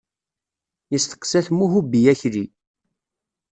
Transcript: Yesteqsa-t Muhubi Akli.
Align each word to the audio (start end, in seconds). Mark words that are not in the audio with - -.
Yesteqsa-t 0.91 1.47
Muhubi 1.57 1.99
Akli. 2.11 2.45